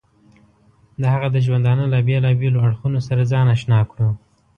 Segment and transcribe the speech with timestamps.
[1.01, 4.09] د هغه د ژوندانه له بېلابېلو اړخونو سره ځان اشنا کړو.